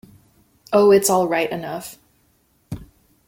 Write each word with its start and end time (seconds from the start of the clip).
Oh, 0.73 0.89
it's 0.89 1.11
all 1.11 1.27
right 1.27 1.51
enough! 1.51 1.99